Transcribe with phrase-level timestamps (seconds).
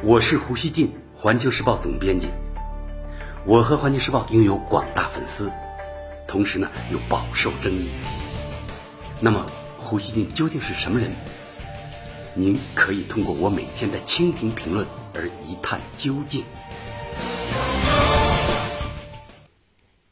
[0.00, 2.28] 我是胡锡进，环球时报总编辑。
[3.44, 5.50] 我和环球时报拥有广大粉丝，
[6.28, 7.88] 同时呢又饱受争议。
[9.20, 11.10] 那么，胡锡进究竟是什么人？
[12.34, 16.44] 您可以通过我每天的蜻蜓评论而一探究竟。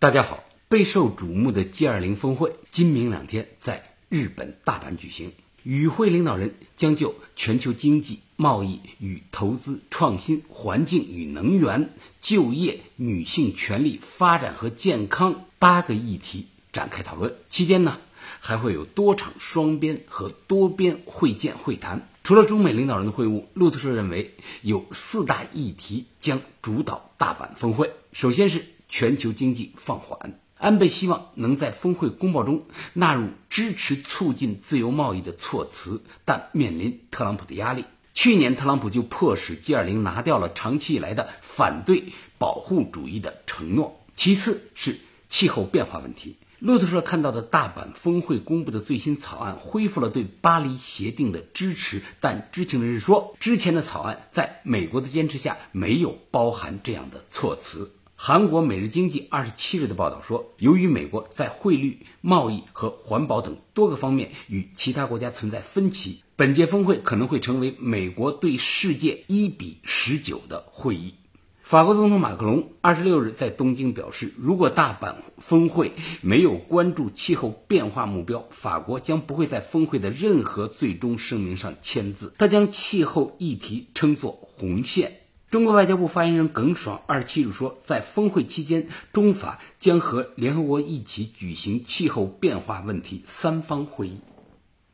[0.00, 5.32] 大家好，备受瞩目的 G20 峰会今明两天在日本大阪举行。
[5.62, 11.90] 与会领导人将就全球经济、贸易与投资、创新、环境与能源、
[12.20, 17.34] 就业、女性权利、发展和健康八个议题展开讨论。
[17.48, 17.98] 期间呢，
[18.40, 22.08] 还会有多场双边和多边会见会谈。
[22.22, 27.92] 除了中美领导人的会晤，路透社认为有四大议题将主导大阪峰会。
[28.12, 30.38] 首先是全球经济放缓。
[30.58, 32.64] 安倍希望能在峰会公报中
[32.94, 37.84] 纳入支持促进自由贸易的措辞，但面临特朗普的压力。
[38.18, 44.00] 去年，特朗普就迫使 G20 拿掉了长期以来的反对保护主义的承诺。
[44.14, 46.38] 其次是气候变化问题。
[46.58, 57.92] 路透社看到的大阪峰会公布的最新草案恢复了对巴黎协定的支持，但知情人士说，之前的草案在美国的坚持下没有包含这样的措辞。
[58.14, 71.14] 韩国《每日经济》二十七日的报道说，由于美国在汇率、贸易和环保等多个方面与其他国家存在分歧，本届峰会可能会成为美国对世界一比十九的会议。
[71.62, 82.34] 法国总统马克龙二十六日在东京表示，如果大阪峰会没有关注气候变化目标，法国将不会在峰会的任何最终声明上签字。
[82.36, 85.20] 他将气候议题称作“红线”。
[85.50, 94.18] 中国外交部发言人耿爽二十七日说，在峰会期间，中法将和联合国一起举行气候变化问题三方会议。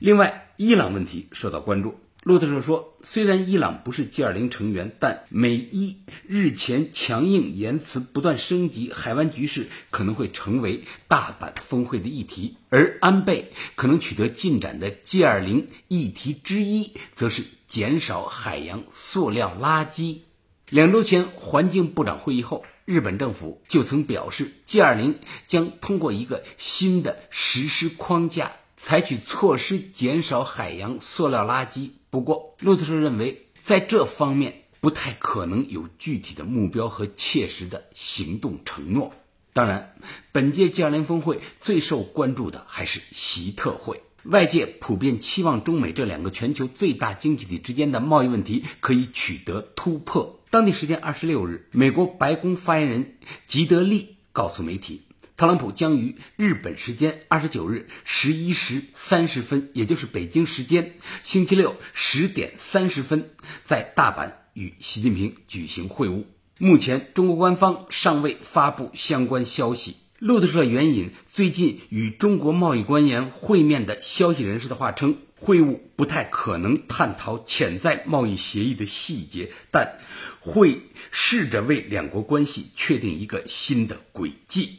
[0.00, 1.98] 另外，伊朗问题受到关注。
[2.22, 12.56] 路透社说，虽然伊朗不是 G20 成员，但美伊日前强硬言辞不断升级，海湾局势可能会成为大阪峰会的议题。
[12.68, 20.18] 而安倍可能取得进展的 G20 议题之一，则是减少海洋塑料垃圾。
[20.68, 25.14] 两周前，环境部长会议后，日本政府就曾表示，G20
[25.48, 31.90] 将通过一个新的实施框架，采取措施减少海洋塑料垃圾。
[32.10, 39.12] 不过，路透社认为，在这方面不太可能有具体的目标和切实的行动承诺。
[39.52, 39.94] 当然，
[40.30, 50.40] 本届 G20 峰会最受关注的还是习特会，外界普遍期望中美这两个全球最大经济体之间的贸易问题可以取得突破。
[50.50, 55.02] 当地时间二十六日，美国白宫发言人吉德利告诉媒体，
[55.38, 63.30] 特朗普将于日本时间二十九日十一时三十分，也就是北京时间星期六十点三十分，
[63.62, 66.24] 在大阪与习近平举行会晤。
[66.58, 69.98] 目前，中国官方尚未发布相关消息。
[70.18, 75.18] 路透社援引最近与中国贸易官员会面的消息人士的话称。
[75.40, 79.96] 会晤不太可能探讨潜在贸易协议的细节，但
[80.40, 80.80] 会
[81.12, 84.78] 试着为两国关系确定一个新的轨迹。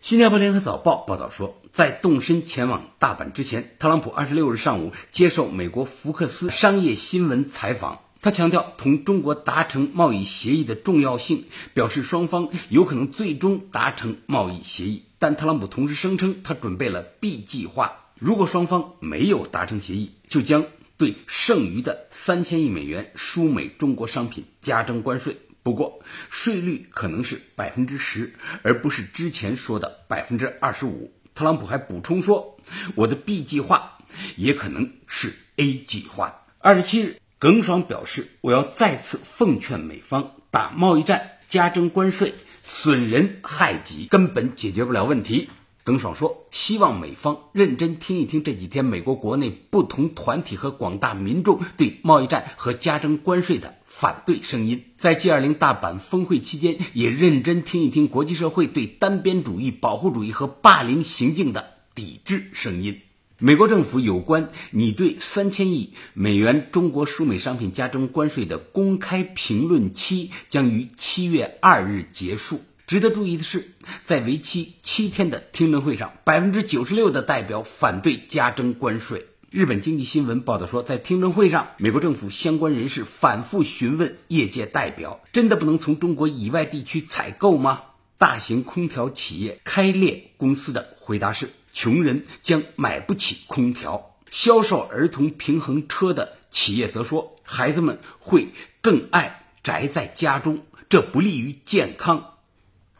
[0.00, 11.44] 新加坡联合早报报道说，在动身前往大阪之前，特朗普二十六日上午接受美国福克斯商业新闻采访，他强调同中国达成贸易协议的重要性，
[11.74, 15.02] 表示双方有可能最终达成贸易协议。
[15.18, 17.92] 但特朗普同时声称，他准备了 B 计划。
[18.18, 20.64] 如果双方没有达成协议，就将
[20.96, 25.36] 对剩余的三千亿美元输美中国商品加征关税。
[25.62, 26.00] 不过，
[26.30, 28.32] 税率可能是百分之十，
[28.62, 31.12] 而不是之前说的百分之二十五。
[31.34, 32.58] 特朗普还补充说
[32.96, 33.98] ：“我的 B 计划
[34.36, 45.48] 也可能是 A 计划。”二十七日，耿爽表示：“我要再次奉劝美方，打贸易战、加征关税，损人害己，根本解决不了问题。”
[45.82, 63.00] 耿爽说：“希望美方认真听一听这几天美国国内不同团体和广大民众对贸易战和加征关税的反对声音，在 G20 大阪峰会期间，也认真听一听国际社会对单边主义、保护主义和霸凌行径的抵制声音。”
[63.42, 72.60] 美国政府有关拟对三千亿美元中国输美商品加征关税的公开评论期将于七月二日结束。
[72.90, 73.70] 值得注意的是，
[74.02, 79.26] 在为期七天的听证会上，百分之九十六的代表反对加征关税。
[79.48, 87.82] 日本经济新闻报道说，在听证会上，美国政府相关人士反复询问业界代表：“真的不能从中国以外地区采购吗？”
[88.18, 98.48] 大型空调企业开列公司的回答是：“穷人将买不起空调。”销售儿童平衡车的企业则说：“孩子们会
[98.82, 102.26] 更爱。”宅在家中，这不利于健康。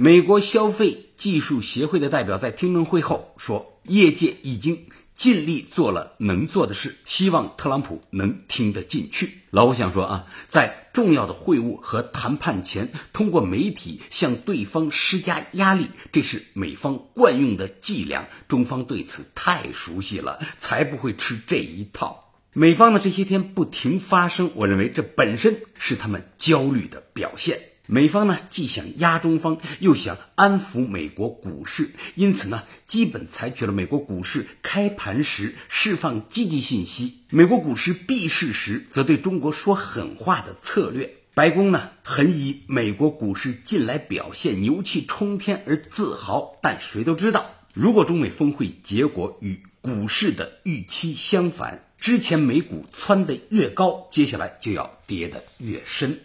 [0.00, 4.86] 美国消费技术协会的代表在听证会后说，业界已经。
[5.12, 9.40] 尽力做了能做的事，希望特朗普能听得进去。
[9.50, 18.28] 老吴想说啊，在重要的会晤和谈判前，通过媒体向对方施加压力，这是美方惯用的伎俩。
[18.46, 22.32] 中方对此太熟悉了，才不会吃这一套。
[22.52, 27.58] 美方呢这些天不停发声，我认为这本身是他们焦虑的表现。
[27.90, 41.14] 美方呢既想压中方，又想安抚美国股市，因此呢，基本采取了美国股市开盘时释放积极信息，美国股市闭市时则对中国说狠话的策略。
[41.32, 56.20] 白宫呢很以美国股市近来表现牛气冲天而自豪，但谁都知道，如果中美峰会结果与股市的预期相反，之前美股蹿得越高，接下来就要跌得越深，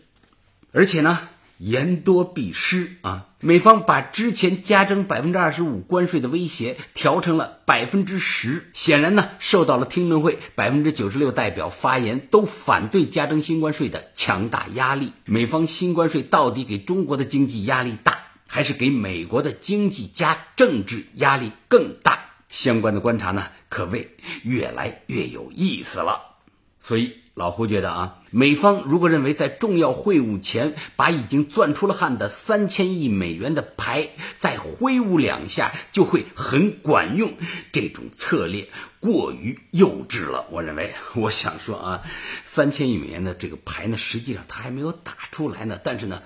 [0.73, 1.29] 而且呢。
[1.63, 3.27] 言多必失啊！
[3.39, 15.13] 美方把之前加征百分之二十五关税的威胁调成了百分之十，显然呢受到了听证会百分之九十六代表发言都反对加征新关税的强大压力。
[15.23, 22.19] 美方新关税到底给中国的经济压力大，还是给美国的经济加政治压力更大？
[22.49, 26.35] 相关的观察呢，可谓越来越有意思了。
[26.81, 27.22] 所以。
[27.35, 37.33] 老胡觉得啊，美方如果认为在重要会晤前把已经攥出了汗的三千亿美元的牌再挥舞两下就会很管用，
[37.71, 38.69] 这种策略
[38.99, 40.45] 过于幼稚了。
[40.51, 42.03] 我认为，我想说啊，
[42.45, 45.79] 三千亿美元的这个牌呢，实际上它还没有打出来呢。
[45.83, 46.21] 但是呢，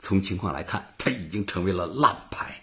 [0.00, 2.62] 从情况来看，它已经成为了烂牌，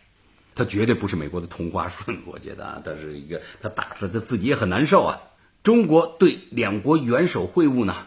[0.53, 2.19] 它绝对不是美国的同花顺。
[2.25, 5.17] 我觉得啊，它是一个，它打出来它自己也很难受啊。
[5.65, 8.05] 中国对两国元首会晤呢，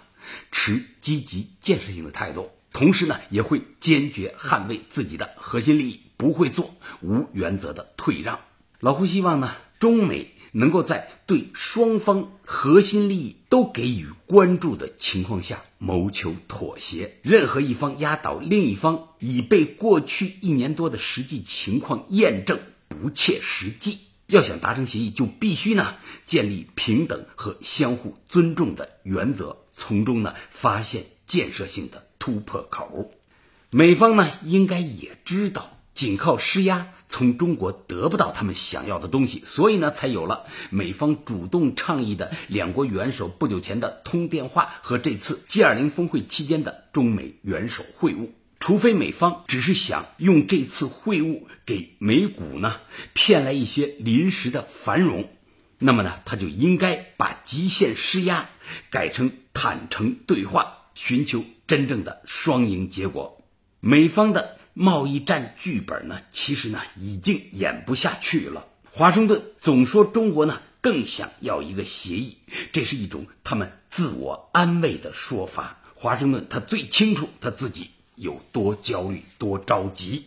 [0.53, 8.39] 持积极建设性的态度，同时呢，也会坚决捍卫自己的核心利益，不会做无原则的退让。
[8.79, 23.99] 老胡希望呢，中美能够在对双方核心利益都给予关注的情况下谋求妥协，任何一方压倒另一方，已被过去一年多的实际情况验证不切实际。
[24.29, 25.97] 要想达成协议，就必须呢
[26.27, 33.11] 建立平等和相互尊重的原则，从中呢发现建设性的突破口。
[33.71, 48.29] 美方呢应该也知道，仅靠施压从中国得不到他们想要的东西，所以呢才有了美方主动倡议的两国元首不久前的通电话和这次 G20 峰会期间的中美元首会晤。
[48.61, 52.81] 除非美方只是想用这次会晤给美股呢
[53.15, 55.29] 骗来一些临时的繁荣，
[55.79, 58.51] 那么呢，他就应该把极限施压
[58.91, 63.45] 改成坦诚对话，寻求真正的双赢结果。
[63.81, 68.67] 美方的贸易战剧本呢，其实呢已经演不下去了。
[68.91, 72.37] 华盛顿总说中国呢更想要一个协议，
[72.73, 75.79] 这是一种他们自我安慰的说法。
[75.95, 77.91] 华盛顿他最清楚他自己。
[78.19, 80.27] 有多焦虑，多着急。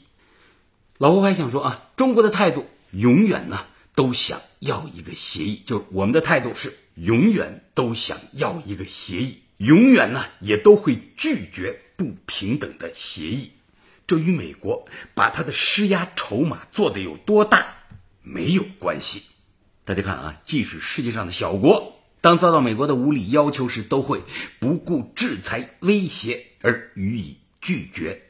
[0.97, 3.65] 老胡还想说啊，中国的态度永远呢
[3.95, 13.51] 都想要一个协议，就是我们的态度是永远都想要一个协议，永远呢也都会拒绝不平等的协议。
[14.07, 17.65] 这与美国把他的施压筹码做的有多大
[18.21, 19.24] 没有关系。
[19.83, 24.21] 大家看啊，即使世界上的小国，当遭到美国的无理要求时，都会
[24.60, 27.38] 不顾制裁威胁而予以。
[27.62, 28.24] 拒绝，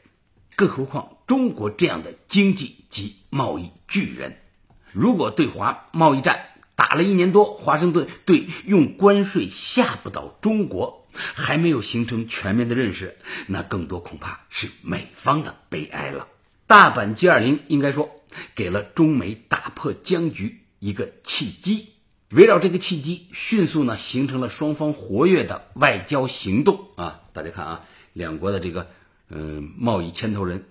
[0.54, 4.36] 更何况中国这样的经济及贸易巨人，
[4.92, 16.28] 如果对华贸易战打了一年多，华盛顿对用关税吓不倒中国还没有形成全面的认识，那更多恐怕是美方的悲哀了。
[16.66, 18.22] 大阪 G 二零应该说
[18.54, 21.94] 给了中美打破僵局一个契机，
[22.28, 27.22] 围绕这个契机，迅速呢形成了双方活跃的外交行动啊！
[27.32, 28.90] 大家看啊，两国的这个。
[29.34, 30.66] 嗯，贸易牵头人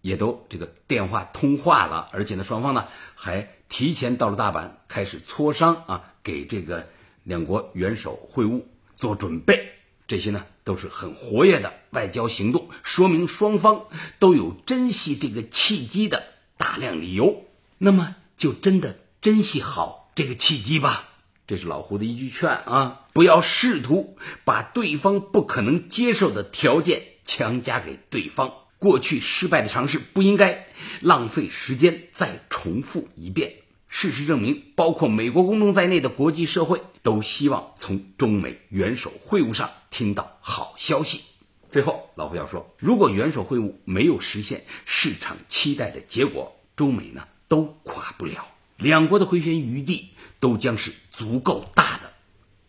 [0.00, 6.88] 也都这个电话通话了，而且呢，双方呢还提前到了大阪开始磋商啊，给这个
[7.24, 8.62] 两国元首会晤
[8.94, 9.72] 做准备。
[10.06, 13.86] 这些呢都是很活跃的外交行动，说明双方
[14.18, 16.22] 都有珍惜这个契机的
[16.56, 17.44] 大量理由。
[17.78, 21.08] 那么就真的珍惜好这个契机吧。
[21.46, 27.02] 这是老胡的一句劝啊，不要试图把对方不可能接受的条件。
[27.32, 30.66] 强加给对方过去失败的尝试，不应该
[31.00, 33.54] 浪费时间再重复一遍。
[33.86, 41.20] 事实证明，包括美国公众在内的国际社会都希望从中美元首会晤上听到好消息。
[41.68, 50.10] 最后，老胡要说，如果元首会晤没有实现市场期待的结果，中美呢都垮不了，两国的回旋余地
[50.40, 52.09] 都将是足够大的。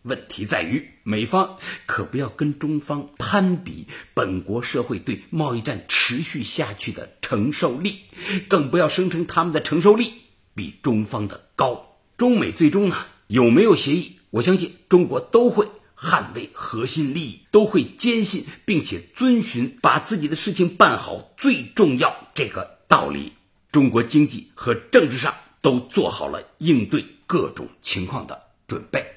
[0.02, 8.00] 问题在于，美方可不要跟中方攀比本国社会对贸易战持续下去的承受力，
[8.48, 10.12] 更不要声称他们的承受力
[10.54, 11.98] 比中方的高。
[12.16, 14.18] 中美最终呢有没有协议？
[14.30, 23.34] 我相信中国都会捍卫核心利益，都会坚信并且遵循把自己的事情办好最重要这个道理。
[23.70, 29.11] 中国经济和政治上都做好了应对各种情况的准备。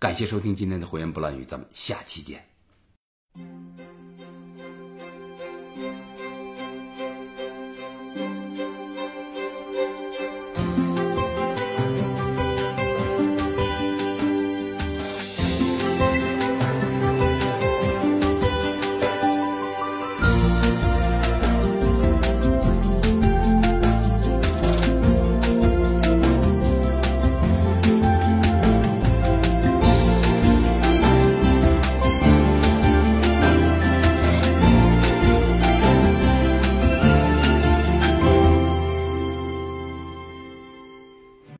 [0.00, 2.57] 感谢收听今天的《火焰不乱语》，咱们下期见。